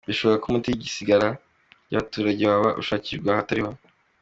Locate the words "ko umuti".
0.41-0.67